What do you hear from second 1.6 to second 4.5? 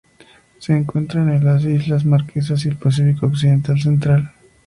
Islas Marquesas y el Pacífico occidental central.